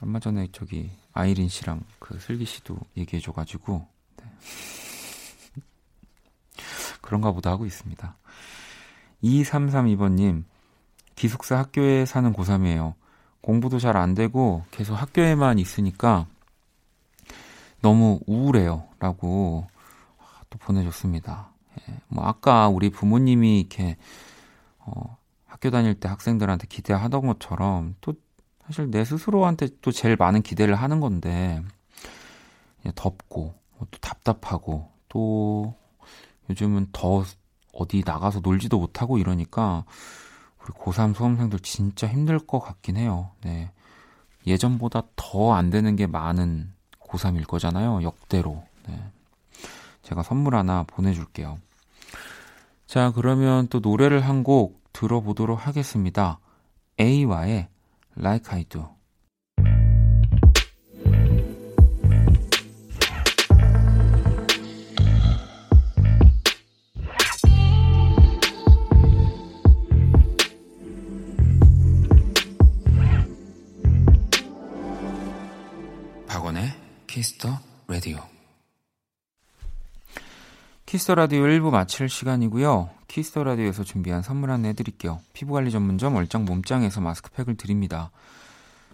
얼마 0.00 0.18
전에 0.18 0.48
저기 0.52 0.90
아이린 1.12 1.48
씨랑 1.48 1.84
그 1.98 2.18
슬기 2.18 2.44
씨도 2.44 2.76
얘기해줘가지고 2.96 3.86
네. 4.16 4.24
그런가 7.00 7.32
보다 7.32 7.50
하고 7.50 7.66
있습니다. 7.66 8.16
2332번님 9.22 10.44
기숙사 11.14 11.58
학교에 11.58 12.04
사는 12.06 12.32
고3이에요. 12.32 12.94
공부도 13.40 13.78
잘 13.78 13.96
안 13.96 14.14
되고 14.14 14.64
계속 14.70 14.94
학교에만 14.94 15.58
있으니까 15.58 16.26
너무 17.80 18.20
우울해요. 18.26 18.88
라고 18.98 19.66
또 20.48 20.58
보내줬습니다. 20.58 21.50
예, 21.80 21.94
뭐 22.08 22.24
아까 22.24 22.68
우리 22.68 22.90
부모님이 22.90 23.60
이렇게 23.60 23.96
어, 24.78 25.16
학교 25.62 25.70
다닐 25.70 25.94
때 25.94 26.08
학생들한테 26.08 26.66
기대하던 26.66 27.24
것처럼 27.24 27.94
또 28.00 28.14
사실 28.66 28.90
내 28.90 29.04
스스로한테 29.04 29.68
또 29.80 29.92
제일 29.92 30.16
많은 30.16 30.42
기대를 30.42 30.74
하는 30.74 30.98
건데 30.98 31.62
덥고 32.96 33.54
뭐또 33.76 33.98
답답하고 34.00 34.90
또 35.08 35.76
요즘은 36.50 36.88
더 36.90 37.24
어디 37.72 38.02
나가서 38.04 38.40
놀지도 38.40 38.80
못하고 38.80 39.18
이러니까 39.18 39.84
우리 40.64 40.72
고3 40.72 41.14
수험생들 41.14 41.60
진짜 41.60 42.08
힘들 42.08 42.40
것 42.40 42.58
같긴 42.58 42.96
해요. 42.96 43.30
네. 43.44 43.70
예전보다 44.44 45.04
더 45.14 45.54
안 45.54 45.70
되는 45.70 45.94
게 45.94 46.08
많은 46.08 46.72
고3일 46.98 47.46
거잖아요. 47.46 48.02
역대로. 48.02 48.64
네. 48.88 49.00
제가 50.02 50.24
선물 50.24 50.56
하나 50.56 50.82
보내줄게요. 50.82 51.60
자, 52.88 53.12
그러면 53.12 53.68
또 53.68 53.78
노래를 53.78 54.22
한 54.22 54.42
곡 54.42 54.81
들어보도록 54.92 55.66
하겠습니다. 55.66 56.38
A와의 57.00 57.68
Like 58.16 58.54
I 58.54 58.64
Do. 58.64 59.02
Kiss 77.12 77.39
the 77.39 77.60
Radio. 77.88 78.18
Kiss 80.86 81.02
the 81.02 81.14
Radio 81.14 81.42
1부 81.42 81.70
마칠 81.70 82.08
시간이고요. 82.08 82.88
Kiss 83.12 83.30
the 83.30 83.44
Radio에서 83.44 83.84
준비한 83.84 84.22
선물 84.22 84.50
안내 84.50 84.70
해드릴게요. 84.70 85.20
피부관리 85.34 85.70
전문점 85.70 86.16
얼짱 86.16 86.46
몸짱에서 86.46 87.02
마스크팩을 87.02 87.58
드립니다. 87.58 88.10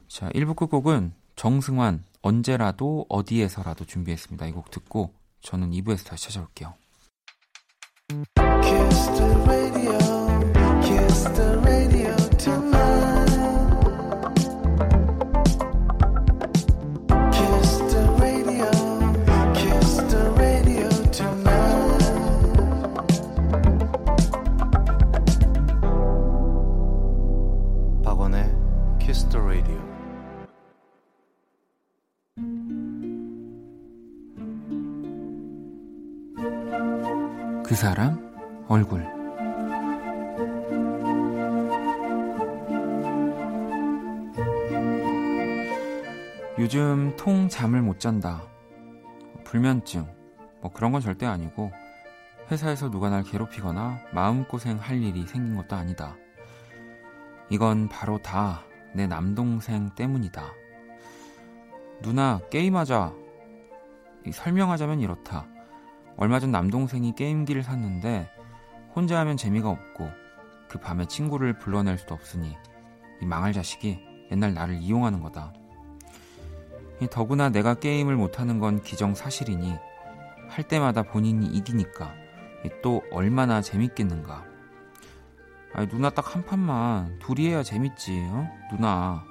자, 0.08 0.28
1부 0.30 0.56
끝곡은 0.56 1.12
정승환 1.36 2.02
언제라도 2.20 3.06
어디에서라도 3.08 3.84
준비했습니다. 3.84 4.46
이 4.48 4.52
곡 4.52 4.72
듣고 4.72 5.14
저는 5.40 5.70
2부에서 5.70 6.04
다시 6.04 6.24
찾아올게요. 6.24 6.74
그 37.68 37.74
사람 37.74 38.64
얼굴 38.68 39.06
요즘 46.58 47.14
통 47.16 47.48
잠을 47.48 47.82
못 47.82 48.00
잔다. 48.00 48.42
불면증, 49.44 50.06
뭐 50.60 50.72
그런 50.72 50.90
건 50.90 51.00
절대 51.00 51.24
아니고 51.24 51.70
회사에서 52.50 52.90
누가 52.90 53.10
날 53.10 53.22
괴롭히거나 53.22 54.00
마음고생 54.12 54.78
할 54.78 55.02
일이 55.02 55.26
생긴 55.26 55.56
것도 55.56 55.76
아니다. 55.76 56.16
이건 57.50 57.88
바로 57.88 58.18
다 58.18 58.68
내 58.92 59.06
남동생 59.06 59.90
때문이다. 59.90 60.52
누나, 62.02 62.40
게임하자. 62.50 63.12
설명하자면 64.32 65.00
이렇다. 65.00 65.46
얼마 66.18 66.40
전 66.40 66.50
남동생이 66.50 67.14
게임기를 67.14 67.62
샀는데 67.62 68.28
혼자 68.94 69.20
하면 69.20 69.36
재미가 69.36 69.70
없고 69.70 70.10
그 70.68 70.78
밤에 70.80 71.06
친구를 71.06 71.58
불러낼 71.58 71.96
수도 71.96 72.14
없으니 72.14 72.56
이 73.22 73.24
망할 73.24 73.52
자식이 73.52 74.00
옛날 74.32 74.52
나를 74.52 74.76
이용하는 74.76 75.20
거다. 75.20 75.52
더구나 77.10 77.48
내가 77.48 77.74
게임을 77.74 78.16
못하는 78.16 78.58
건 78.58 78.82
기정사실이니 78.82 79.76
할 80.48 80.66
때마다 80.66 81.04
본인이 81.04 81.46
이기니까 81.46 82.14
또 82.82 83.02
얼마나 83.12 83.62
재밌겠는가. 83.62 84.44
아 85.74 85.86
누나 85.86 86.10
딱 86.10 86.34
한 86.34 86.44
판만 86.44 87.18
둘이 87.20 87.48
해야 87.48 87.62
재밌지, 87.62 88.26
어? 88.30 88.48
누나. 88.70 89.24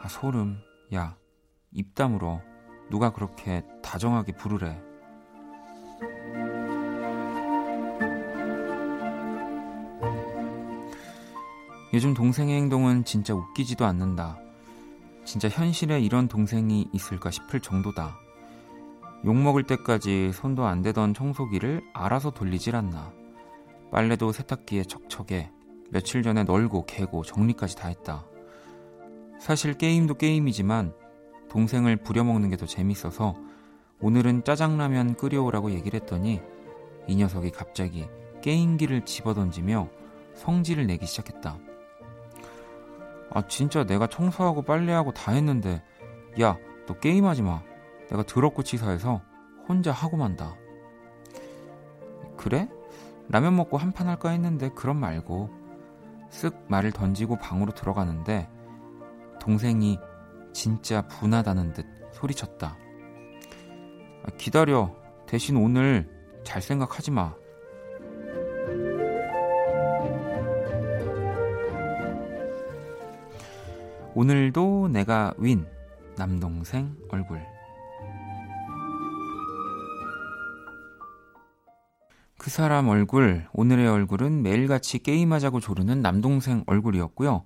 아 0.00 0.08
소름. 0.08 0.58
야, 0.94 1.16
입 1.72 1.94
다물어. 1.94 2.40
누가 2.90 3.10
그렇게 3.12 3.64
다정하게 3.82 4.32
부르래. 4.32 4.80
요즘 11.94 12.14
동생의 12.14 12.56
행동은 12.56 13.04
진짜 13.04 13.34
웃기지도 13.34 13.84
않는다. 13.84 14.38
진짜 15.24 15.48
현실에 15.48 16.00
이런 16.00 16.26
동생이 16.26 16.88
있을까 16.92 17.30
싶을 17.30 17.60
정도다. 17.60 18.18
욕먹을 19.24 19.64
때까지 19.64 20.32
손도 20.32 20.64
안 20.64 20.82
대던 20.82 21.14
청소기를 21.14 21.82
알아서 21.92 22.30
돌리질 22.30 22.74
않나. 22.74 23.12
빨래도 23.90 24.32
세탁기에 24.32 24.84
척척해. 24.84 25.50
며칠 25.90 26.22
전에 26.22 26.44
널고 26.44 26.86
개고 26.86 27.22
정리까지 27.22 27.76
다 27.76 27.88
했다. 27.88 28.24
사실 29.38 29.74
게임도 29.74 30.14
게임이지만 30.14 30.94
동생을 31.50 31.96
부려먹는 31.96 32.48
게 32.48 32.56
더 32.56 32.64
재밌어서 32.64 33.36
오늘은 34.00 34.44
짜장라면 34.44 35.16
끓여오라고 35.16 35.72
얘기를 35.72 36.00
했더니 36.00 36.40
이 37.06 37.16
녀석이 37.16 37.50
갑자기 37.50 38.06
게임기를 38.40 39.04
집어던지며 39.04 39.88
성질을 40.34 40.86
내기 40.86 41.06
시작했다. 41.06 41.58
아 43.34 43.46
진짜 43.48 43.84
내가 43.84 44.06
청소하고 44.06 44.62
빨래하고 44.62 45.12
다 45.12 45.32
했는데 45.32 45.82
야 46.40 46.56
너 46.86 46.98
게임하지 46.98 47.42
마. 47.42 47.62
내가 48.10 48.22
더럽고 48.24 48.62
치사해서 48.62 49.22
혼자 49.68 49.92
하고 49.92 50.16
만다. 50.16 50.56
그래? 52.36 52.68
라면 53.28 53.56
먹고 53.56 53.78
한판 53.78 54.08
할까 54.08 54.30
했는데 54.30 54.68
그럼 54.70 54.98
말고 54.98 55.48
쓱 56.30 56.54
말을 56.68 56.92
던지고 56.92 57.36
방으로 57.36 57.72
들어가는데 57.72 58.48
동생이 59.40 59.98
진짜 60.52 61.06
분하다는 61.06 61.72
듯 61.72 61.86
소리쳤다. 62.12 62.76
아, 64.24 64.30
기다려. 64.36 64.94
대신 65.26 65.56
오늘 65.56 66.10
잘 66.44 66.60
생각하지 66.60 67.10
마 67.10 67.34
오늘도 74.14 74.88
내가 74.92 75.32
윈 75.38 75.66
남동생 76.16 76.94
얼굴 77.08 77.42
그 82.36 82.50
사람 82.50 82.88
얼굴 82.88 83.46
오늘의 83.52 83.88
얼굴은 83.88 84.42
매일같이 84.42 84.98
게임하자고 84.98 85.60
조르는 85.60 86.02
남동생 86.02 86.64
얼굴이었고요. 86.66 87.44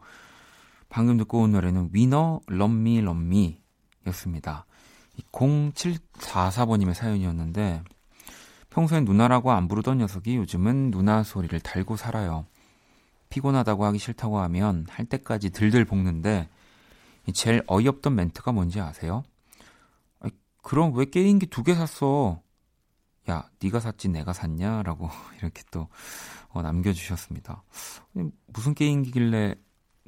방금 0.88 1.18
듣고 1.18 1.42
온 1.42 1.52
노래는 1.52 1.90
위너 1.92 2.40
럼미 2.46 3.00
럼미 3.00 3.60
였습니다. 4.08 4.66
0744번님의 5.32 6.94
사연이었는데 6.94 7.82
평소엔 8.70 9.04
누나라고 9.04 9.52
안 9.52 9.68
부르던 9.68 9.98
녀석이 9.98 10.36
요즘은 10.36 10.90
누나 10.90 11.22
소리를 11.22 11.60
달고 11.60 11.96
살아요. 11.96 12.46
피곤하다고 13.28 13.84
하기 13.84 13.98
싫다고 13.98 14.38
하면 14.40 14.86
할 14.88 15.06
때까지 15.06 15.50
들들 15.50 15.84
볶는데 15.84 16.48
제일 17.34 17.62
어이없던 17.66 18.14
멘트가 18.14 18.52
뭔지 18.52 18.80
아세요? 18.80 19.24
그럼 20.62 20.94
왜 20.96 21.04
게임기 21.04 21.46
두 21.46 21.62
개 21.62 21.74
샀어? 21.74 22.42
야, 23.30 23.48
네가 23.62 23.80
샀지 23.80 24.08
내가 24.08 24.32
샀냐라고 24.32 25.08
이렇게 25.38 25.62
또 25.70 25.88
어, 26.48 26.62
남겨주셨습니다. 26.62 27.62
무슨 28.46 28.74
게임기길래 28.74 29.54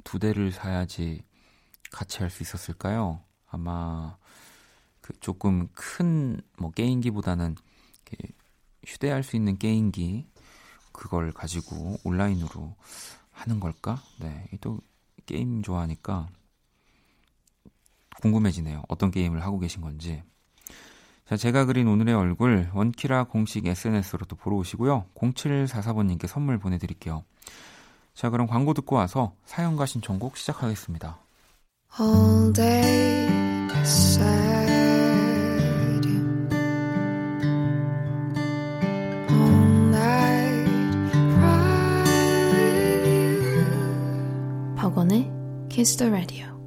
두 0.03 0.19
대를 0.19 0.51
사야지 0.51 1.23
같이 1.91 2.19
할 2.19 2.29
수 2.29 2.43
있었을까요? 2.43 3.21
아마 3.47 4.17
그 5.01 5.13
조금 5.19 5.67
큰 5.73 6.41
뭐 6.57 6.71
게임기보다는 6.71 7.55
휴대할 8.85 9.23
수 9.23 9.35
있는 9.35 9.57
게임기 9.57 10.27
그걸 10.91 11.31
가지고 11.31 11.97
온라인으로 12.03 12.75
하는 13.31 13.59
걸까? 13.59 14.01
네, 14.19 14.47
또 14.61 14.79
게임 15.25 15.61
좋아하니까 15.61 16.27
궁금해지네요. 18.21 18.83
어떤 18.87 19.11
게임을 19.11 19.43
하고 19.43 19.59
계신 19.59 19.81
건지. 19.81 20.21
자, 21.27 21.37
제가 21.37 21.65
그린 21.65 21.87
오늘의 21.87 22.15
얼굴 22.15 22.69
원키라 22.73 23.25
공식 23.25 23.67
SNS로 23.67 24.25
또 24.27 24.35
보러 24.35 24.55
오시고요. 24.57 25.05
0744번님께 25.15 26.27
선물 26.27 26.57
보내드릴게요. 26.57 27.23
자, 28.15 28.29
그럼 28.29 28.47
광고 28.47 28.73
듣고 28.73 28.95
와서 28.95 29.33
사연과 29.45 29.85
신청곡 29.85 30.37
시작하겠습니다. 30.37 31.19
All 31.99 32.53
day 32.53 33.29
All 39.29 39.89
night. 39.89 40.69
박원의 44.75 45.31
Kiss 45.69 45.95
the 45.97 46.11
Radio 46.11 46.58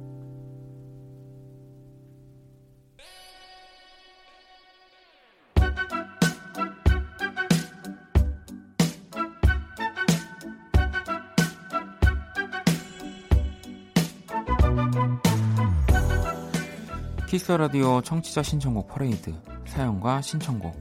키스 17.33 17.51
라디오 17.51 17.99
청취자 17.99 18.43
신청곡 18.43 18.87
퍼레이드 18.89 19.33
사연과 19.65 20.21
신청곡 20.21 20.75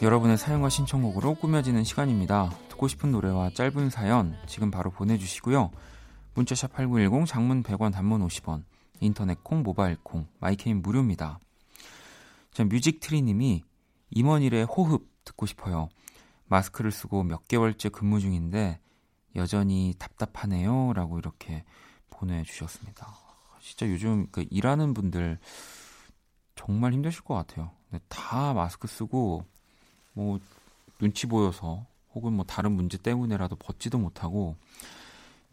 여러분의 0.00 0.38
사연과 0.38 0.68
신청곡으로 0.68 1.34
꾸며지는 1.34 1.82
시간입니다. 1.82 2.50
듣고 2.68 2.86
싶은 2.86 3.10
노래와 3.10 3.50
짧은 3.50 3.90
사연 3.90 4.36
지금 4.46 4.70
바로 4.70 4.92
보내주시고요. 4.92 5.72
문자샵 6.34 6.72
8910 6.74 7.26
장문 7.26 7.64
100원 7.64 7.92
단문 7.92 8.24
50원 8.28 8.62
인터넷 9.00 9.42
콩 9.42 9.64
모바일 9.64 9.96
콩 10.04 10.28
My 10.38 10.51
K는 10.51 10.82
무료입니다. 10.82 11.40
자 12.52 12.62
뮤직트리님이 12.62 13.64
임원일의 14.10 14.66
호흡 14.66 15.04
듣고 15.24 15.46
싶어요. 15.46 15.88
마스크를 16.46 16.92
쓰고 16.92 17.24
몇 17.24 17.48
개월째 17.48 17.88
근무 17.88 18.20
중인데 18.20 18.78
여전히 19.36 19.94
답답하네요. 19.98 20.92
라고 20.92 21.18
이렇게 21.18 21.64
보내주셨습니다. 22.10 23.06
진짜 23.60 23.88
요즘 23.88 24.26
그 24.30 24.44
일하는 24.50 24.94
분들 24.94 25.38
정말 26.56 26.92
힘드실 26.92 27.22
것 27.22 27.34
같아요. 27.34 27.70
다 28.08 28.52
마스크 28.52 28.86
쓰고 28.88 29.44
뭐 30.12 30.38
눈치 30.98 31.26
보여서 31.26 31.86
혹은 32.14 32.32
뭐 32.32 32.44
다른 32.44 32.72
문제 32.72 32.98
때문에라도 32.98 33.56
벗지도 33.56 33.98
못하고 33.98 34.56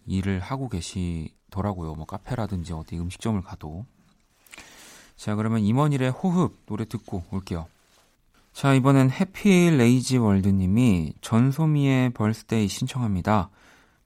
일을 0.05 0.39
하고 0.39 0.69
계시더라고요. 0.69 1.95
뭐 1.95 2.05
카페라든지 2.05 2.73
어디 2.73 2.97
음식점을 2.97 3.41
가도. 3.41 3.85
자, 5.15 5.35
그러면 5.35 5.61
임원일의 5.61 6.11
호흡 6.11 6.65
노래 6.65 6.85
듣고 6.85 7.23
올게요. 7.31 7.67
자, 8.53 8.73
이번엔 8.73 9.11
해피 9.11 9.71
레이지 9.71 10.17
월드님이 10.17 11.13
전소미의 11.21 12.11
Birthday 12.11 12.67
신청합니다. 12.67 13.49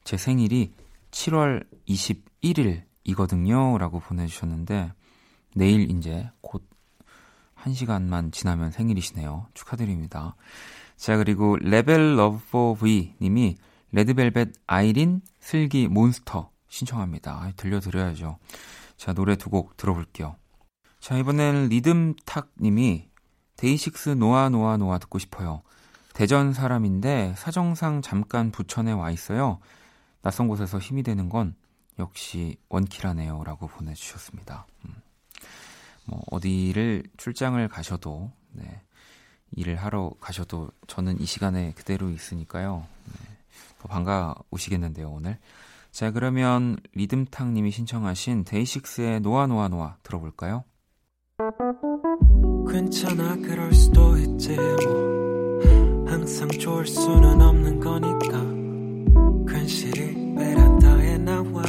제 0.03 0.17
생일이 0.17 0.73
7월 1.11 1.65
21일이거든요. 1.87 3.77
라고 3.77 3.99
보내주셨는데, 3.99 4.91
내일 5.55 5.91
이제 5.91 6.29
곧 6.41 6.67
1시간만 7.55 8.31
지나면 8.31 8.71
생일이시네요. 8.71 9.47
축하드립니다. 9.53 10.35
자, 10.95 11.17
그리고 11.17 11.57
레벨 11.57 12.15
러브 12.15 12.39
포 12.51 12.75
V 12.75 13.15
님이 13.21 13.57
레드벨벳 13.91 14.53
아이린 14.67 15.21
슬기 15.39 15.87
몬스터 15.87 16.51
신청합니다. 16.69 17.51
들려드려야죠. 17.57 18.37
자, 18.97 19.13
노래 19.13 19.35
두 19.35 19.49
곡 19.49 19.77
들어볼게요. 19.77 20.35
자, 20.99 21.17
이번엔 21.17 21.69
리듬탁 21.69 22.51
님이 22.61 23.09
DAY6 23.57 24.09
놓아 24.09 24.49
놓아 24.49 24.77
놓아 24.77 24.97
듣고 24.97 25.19
싶어요. 25.19 25.63
대전 26.13 26.53
사람인데 26.53 27.33
사정상 27.37 28.01
잠깐 28.01 28.51
부천에 28.51 28.91
와 28.91 29.11
있어요. 29.11 29.59
낯선 30.21 30.47
곳에서 30.47 30.77
힘이 30.79 31.03
되는 31.03 31.29
건 31.29 31.55
역시 31.99 32.57
원키라네요. 32.69 33.43
라고 33.43 33.67
보내주셨습니다. 33.67 34.67
음. 34.85 34.95
뭐, 36.05 36.21
어디를 36.31 37.03
출장을 37.17 37.65
가셔도, 37.67 38.31
네, 38.51 38.81
일을 39.55 39.75
하러 39.75 40.11
가셔도 40.19 40.71
저는 40.87 41.19
이 41.19 41.25
시간에 41.25 41.73
그대로 41.73 42.09
있으니까요. 42.09 42.85
네, 43.05 43.37
더 43.79 43.87
반가우시겠는데요, 43.87 45.09
오늘. 45.09 45.37
자, 45.91 46.11
그러면 46.11 46.77
리듬탕님이 46.93 47.71
신청하신 47.71 48.45
데이식스의 48.45 49.19
노아 49.19 49.47
노아 49.47 49.67
노아 49.67 49.97
들어볼까요? 50.03 50.63
괜찮아, 52.69 53.35
그럴 53.37 53.73
수도 53.73 54.17
있지, 54.17 54.55
뭐. 54.55 55.61
항상 56.07 56.47
좋을 56.49 56.87
수는 56.87 57.41
없는 57.41 57.79
거니까. 57.79 58.60
괜시리 59.61 60.33
베란다에 60.35 61.19
나와. 61.19 61.61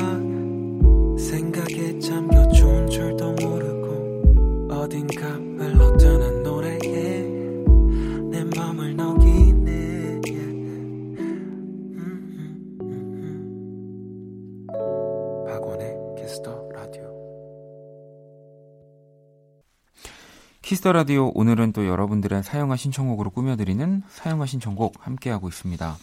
생각에 1.19 1.99
잠겨 1.99 2.49
좋은 2.49 2.89
줄도 2.89 3.33
모르고 3.33 4.71
어딘가 4.73 5.29
흘러드는 5.29 6.43
노래에. 6.43 7.23
내 8.31 8.45
맘을 8.57 8.97
녹이네. 8.97 10.21
박원의 15.47 15.97
Kiss 16.19 16.47
the 16.47 16.69
Radio. 16.73 17.13
Kiss 20.63 20.80
the 20.80 20.93
Radio 20.93 21.31
오늘은 21.35 21.73
또 21.75 21.87
여러분들의 21.87 22.43
사연과 22.43 22.77
신청곡으로 22.77 23.29
꾸며드리는 23.29 24.03
사연과 24.09 24.47
신청곡 24.47 25.07
함께하고 25.07 25.49
있습니다. 25.49 25.99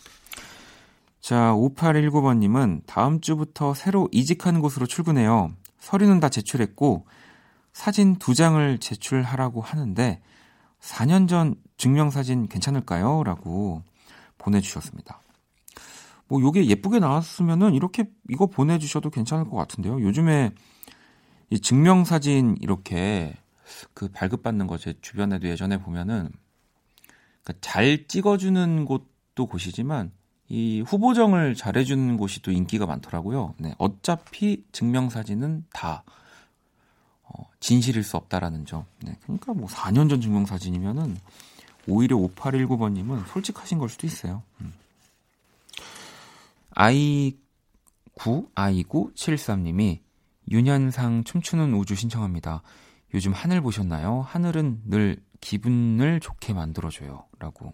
자, 1.30 1.54
5819번님은 1.54 2.82
다음 2.88 3.22
주부터 3.22 3.76
새로 3.76 4.10
이직하는 4.12 4.62
곳으로 4.62 4.88
출근해요. 4.88 5.52
서류는 5.78 6.20
다 6.20 6.28
제출했고, 6.28 7.06
사진 7.72 8.16
두 8.16 8.34
장을 8.34 8.80
제출하라고 8.80 9.62
하는데, 9.62 10.24
4년 10.82 11.28
전 11.28 11.54
증명사진 11.78 12.48
괜찮을까요? 12.48 13.22
라고 13.24 13.84
보내주셨습니다. 14.40 15.22
뭐, 16.28 16.42
요게 16.42 16.66
예쁘게 16.66 16.98
나왔으면은 16.98 17.76
이렇게 17.76 18.10
이거 18.28 18.48
보내주셔도 18.48 19.12
괜찮을 19.12 19.48
것 19.48 19.56
같은데요. 19.56 20.02
요즘에 20.02 20.50
이 21.52 21.60
증명사진 21.60 22.58
이렇게 22.60 23.38
그 23.94 24.08
발급받는 24.08 24.66
거 24.66 24.80
제 24.80 24.96
주변에도 25.00 25.48
예전에 25.48 25.78
보면은 25.78 26.32
그러니까 27.44 27.54
잘 27.62 28.08
찍어주는 28.08 28.86
곳도 28.86 29.46
곳이지만 29.46 30.12
이 30.50 30.82
후보정을 30.82 31.54
잘해주는 31.54 32.18
곳이 32.18 32.42
또 32.42 32.52
인기가 32.52 32.88
많더라고요. 32.88 33.54
네, 33.58 33.76
어차피 33.78 34.64
증명사진은 34.72 35.66
다 35.72 36.04
어, 37.24 37.48
진실일 37.60 38.04
수 38.04 38.18
없다라는 38.18 38.66
점. 38.66 38.86
네, 39.02 39.16
그러니까 39.24 39.54
뭐 39.54 39.68
4년 39.68 40.10
전 40.10 40.20
증명사진이면은 40.20 41.18
오히려 41.88 42.18
5819번님은 42.18 43.28
솔직하신 43.28 43.78
걸 43.78 43.90
수도 43.90 44.08
있어요. 44.08 44.42
음. 44.62 44.74
아이 46.72 47.38
9, 48.16 48.50
아이973님이 48.56 50.00
윤현상 50.50 51.24
춤추는 51.26 51.74
우주 51.76 51.96
신청합니다. 51.96 52.64
요즘 53.14 53.34
하늘 53.34 53.62
보셨나요? 53.62 54.22
하늘은 54.22 54.82
늘 54.86 55.18
기분을 55.42 56.20
좋게 56.20 56.54
만들어줘요. 56.54 57.26
라고. 57.38 57.74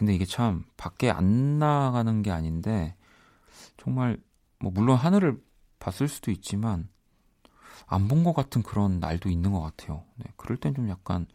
근데 0.00 0.14
이게 0.14 0.24
참 0.24 0.64
밖에 0.78 1.10
안 1.10 1.58
나가는 1.58 2.22
게 2.22 2.30
아닌데 2.30 2.96
정말 3.76 4.18
뭐 4.58 4.72
물론 4.72 4.96
하늘을 4.96 5.42
봤을 5.78 6.08
수도 6.08 6.30
있지만 6.30 6.88
안 7.86 8.08
본 8.08 8.24
것 8.24 8.32
같은 8.32 8.62
그런 8.62 8.98
날도 8.98 9.28
있는 9.28 9.52
것 9.52 9.60
같아요. 9.60 10.04
네, 10.16 10.24
그럴 10.36 10.56
땐 10.56 10.74
좀 10.74 10.88
약간 10.88 11.26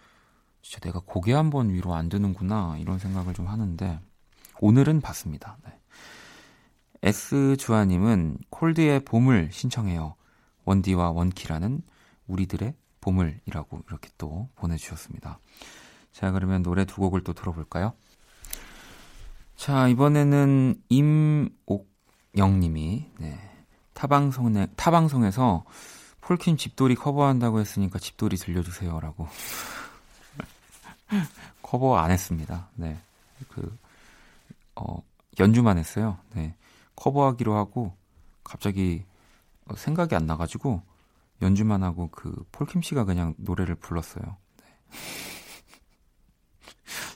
진짜 0.63 0.79
내가 0.79 0.99
고개 1.05 1.31
한 1.33 1.51
번 1.51 1.69
위로 1.69 1.93
안 1.93 2.09
드는구나 2.09 2.77
이런 2.79 2.97
생각을 2.97 3.35
좀 3.35 3.45
하는데 3.47 3.99
오늘은 4.61 5.01
봤습니다. 5.01 5.57
네. 5.63 5.79
S 7.03 7.57
주아님은 7.59 8.39
콜드의 8.49 9.01
봄을 9.05 9.51
신청해요. 9.51 10.15
원디와 10.63 11.11
원키라는 11.11 11.83
우리들의 12.25 12.73
보물이라고 13.01 13.83
이렇게 13.87 14.09
또 14.17 14.49
보내주셨습니다. 14.55 15.39
자, 16.11 16.31
그러면 16.31 16.63
노래 16.63 16.85
두 16.85 16.95
곡을 17.01 17.23
또 17.23 17.33
들어볼까요? 17.33 17.93
자, 19.55 19.87
이번에는 19.87 20.81
임옥영 20.89 22.59
님이, 22.59 23.09
네, 23.19 23.39
타방송에, 23.93 24.67
타방송에서 24.75 25.63
폴킴 26.21 26.57
집돌이 26.57 26.95
커버한다고 26.95 27.59
했으니까 27.59 27.99
집돌이 27.99 28.37
들려주세요 28.37 28.99
라고. 28.99 29.27
커버 31.61 31.97
안 31.97 32.11
했습니다. 32.11 32.69
네. 32.75 32.97
그, 33.49 33.77
어, 34.75 35.01
연주만 35.39 35.77
했어요. 35.77 36.17
네. 36.33 36.55
커버하기로 36.95 37.55
하고, 37.55 37.95
갑자기 38.43 39.03
생각이 39.75 40.15
안 40.15 40.25
나가지고, 40.25 40.81
연주만 41.41 41.83
하고 41.83 42.09
그 42.11 42.45
폴킴 42.51 42.81
씨가 42.81 43.05
그냥 43.05 43.33
노래를 43.37 43.75
불렀어요. 43.75 44.37
네. 44.57 44.65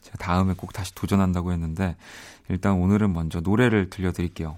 제가 0.09 0.17
다음에 0.17 0.53
꼭 0.53 0.73
다시 0.73 0.93
도전한다고 0.95 1.51
했는데 1.51 1.95
일단 2.49 2.73
오늘은 2.73 3.13
먼저 3.13 3.39
노래를 3.39 3.89
들려드릴게요. 3.89 4.57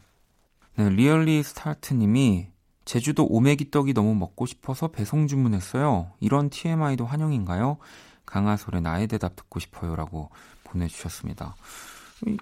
네, 0.75 0.89
리얼리 0.89 1.43
스타트님이 1.43 2.47
제주도 2.85 3.25
오메기 3.25 3.69
떡이 3.71 3.93
너무 3.93 4.15
먹고 4.15 4.45
싶어서 4.45 4.87
배송 4.87 5.27
주문했어요. 5.27 6.11
이런 6.19 6.49
TMI도 6.49 7.05
환영인가요? 7.05 7.77
강하솔의 8.25 8.81
나의 8.81 9.07
대답 9.07 9.35
듣고 9.35 9.59
싶어요라고 9.59 10.29
보내주셨습니다. 10.63 11.55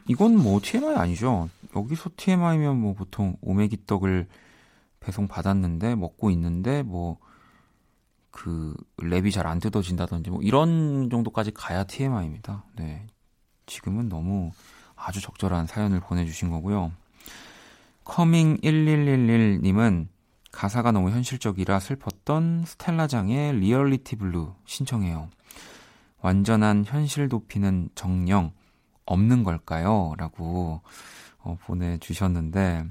이건 0.07 0.37
뭐 0.37 0.59
TMI 0.61 0.95
아니죠. 0.95 1.49
여기서 1.75 2.11
TMI면 2.15 2.79
뭐 2.79 2.93
보통 2.93 3.35
오메기 3.41 3.85
떡을 3.87 4.27
배송 4.99 5.27
받았는데 5.27 5.95
먹고 5.95 6.29
있는데 6.31 6.83
뭐 6.83 7.17
그 8.31 8.73
랩이 8.97 9.31
잘 9.31 9.47
안 9.47 9.59
뜯어진다든지 9.59 10.29
뭐 10.29 10.41
이런 10.41 11.09
정도까지 11.09 11.51
가야 11.51 11.83
TMI입니다. 11.83 12.63
네. 12.75 13.07
지금은 13.65 14.09
너무 14.09 14.51
아주 14.95 15.21
적절한 15.21 15.67
사연을 15.67 15.99
보내주신 15.99 16.49
거고요. 16.49 16.91
커밍1111님은 18.03 20.07
가사가 20.51 20.91
너무 20.91 21.11
현실적이라 21.11 21.79
슬펐던 21.79 22.65
스텔라장의 22.65 23.59
Reality 23.59 24.15
Blue 24.15 24.55
신청해요. 24.65 25.29
완전한 26.21 26.83
현실 26.85 27.29
도피는 27.29 27.89
정령 27.95 28.51
없는 29.05 29.43
걸까요? 29.43 30.13
라고 30.17 30.81
어, 31.39 31.57
보내주셨는데 31.61 32.85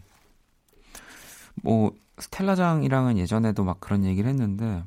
뭐 1.62 1.92
스텔라장이랑은 2.18 3.18
예전에도 3.18 3.64
막 3.64 3.80
그런 3.80 4.04
얘기를 4.04 4.30
했는데 4.30 4.64
뭐, 4.64 4.84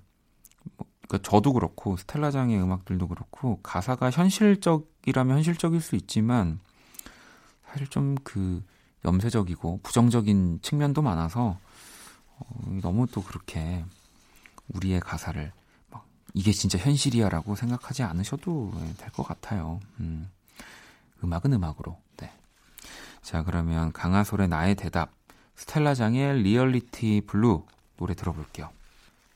그러니까 1.12 1.30
저도 1.30 1.52
그렇고 1.52 1.97
스텔라장의 1.97 2.62
음악들도 2.62 3.10
그렇고 3.10 3.60
가사가 3.62 4.12
현실적이라면 4.12 5.36
현실적일 5.36 5.82
수 5.82 5.97
있지만 5.97 6.60
사실 7.65 7.88
좀 7.88 8.15
그 8.24 8.63
염세적이고 9.04 9.82
부정적인 9.84 10.60
측면도 10.62 11.02
많아서 11.02 11.58
어, 12.38 12.80
너무 12.82 13.08
또 13.08 13.21
그렇게 13.24 13.84
우리의 14.69 15.00
가사를 15.00 15.52
막 15.89 16.06
이게 16.34 16.52
진짜 16.52 16.78
현실이야라고 16.78 17.56
생각하지 17.56 18.04
않으셔도 18.04 18.71
네, 18.76 18.93
될것 18.97 19.28
같아요. 19.28 19.80
음. 20.00 20.30
음악은 21.24 21.54
음악으로. 21.54 22.00
네. 22.17 22.32
자 23.21 23.43
그러면 23.43 23.91
강하솔의 23.91 24.47
나의 24.47 24.76
대답 24.76 25.12
스텔라장의 25.56 26.41
Reality 26.42 27.24
Blue 27.28 27.66
노래 27.97 28.13
들어볼게요. 28.15 28.69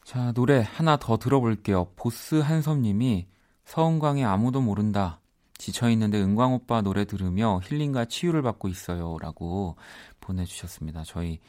자, 0.06 0.32
노래 0.34 0.63
하나 0.63 0.98
더 0.98 1.18
들어볼게요. 1.18 1.88
보스 1.96 2.36
한섭님이 2.36 3.26
서은광의 3.65 4.24
아무도 4.24 4.62
모른다. 4.62 5.20
지쳐있는데 5.58 6.22
은광 6.22 6.54
오빠 6.54 6.82
노래 6.82 7.06
들으며 7.06 7.60
힐링과 7.63 8.06
치유를 8.06 8.44
받고 8.44 8.68
있어요. 8.68 9.18
라고 9.20 9.76
보내주셨습니다. 10.22 11.02
저희 11.08 11.39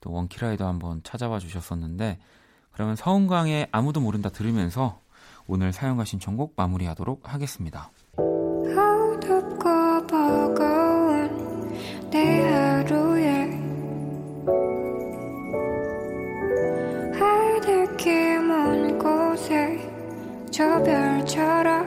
또 0.00 0.12
원키라이도 0.12 0.64
한번 0.64 1.02
찾아와 1.04 1.38
주셨었는데, 1.38 2.18
그러면 2.72 2.96
서은광의 2.96 3.68
아무도 3.70 4.00
모른다 4.00 4.30
들으면서 4.30 4.98
오늘 5.46 5.74
사연과 5.74 6.06
신청곡 6.06 6.54
마무리하도록 6.56 7.34
하겠습니다. 7.34 7.90
저 20.56 20.82
별처럼 20.82 21.84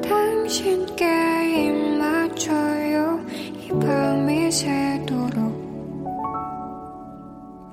당신께 0.00 1.66
입 1.66 1.98
맞춰요 1.98 3.26
이 3.28 3.68
밤이 3.80 4.52
새도록 4.52 5.42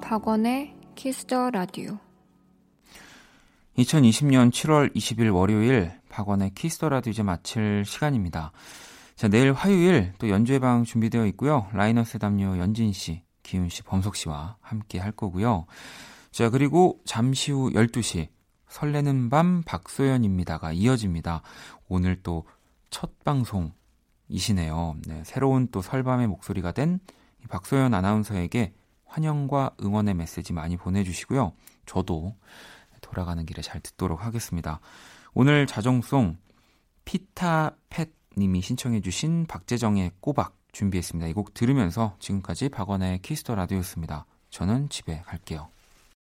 박원의 0.01 0.73
Kiss 0.95 1.27
the 1.27 1.51
Radio 1.51 1.99
2020년 3.77 4.49
7월 4.49 4.95
20일 4.95 5.31
월요일 5.31 5.91
박원의 6.09 6.55
Kiss 6.55 6.75
the 6.75 6.89
Radio 6.89 7.11
이제 7.11 7.21
마칠 7.21 7.85
시간입니다. 7.85 8.53
자, 9.15 9.27
내일 9.27 9.53
화요일 9.53 10.13
또 10.17 10.29
연주의 10.29 10.57
방 10.57 10.83
준비되어 10.83 11.27
있고요. 11.27 11.67
라이너스 11.73 12.17
담요 12.17 12.57
연진 12.57 12.91
씨, 12.91 13.21
기훈 13.43 13.69
씨, 13.69 13.83
범석 13.83 14.15
씨와 14.15 14.57
함께 14.61 14.97
할 14.97 15.11
거고요. 15.11 15.67
자, 16.31 16.49
그리고 16.49 16.99
잠시 17.05 17.51
후 17.51 17.71
12시 17.71 18.27
설레는 18.67 19.29
밤 19.29 19.63
박소연입니다가 19.63 20.71
이어집니다. 20.73 21.41
오늘 21.87 22.21
또 22.21 22.45
첫 22.89 23.23
방송이시네요. 23.23 24.95
네, 25.05 25.23
새로운 25.23 25.67
또 25.71 25.81
설밤의 25.81 26.27
목소리가 26.27 26.71
된 26.71 26.99
박소연 27.49 27.93
아나운서에게 27.93 28.73
환영과 29.05 29.75
응원의 29.81 30.15
메시지 30.15 30.53
많이 30.53 30.77
보내주시고요. 30.77 31.53
저도 31.85 32.35
돌아가는 33.01 33.43
길에 33.45 33.61
잘 33.61 33.79
듣도록 33.81 34.23
하겠습니다. 34.23 34.79
오늘 35.33 35.65
자정송 35.67 36.37
피타팻 37.05 38.13
님이 38.37 38.61
신청해주신 38.61 39.45
박재정의 39.47 40.11
꼬박 40.19 40.55
준비했습니다. 40.71 41.27
이 41.27 41.33
곡 41.33 41.53
들으면서 41.53 42.15
지금까지 42.19 42.69
박원의 42.69 43.21
Kiss 43.21 43.41
the 43.41 43.55
Radio였습니다. 43.55 44.25
저는 44.49 44.89
집에 44.89 45.21
갈게요. 45.25 45.69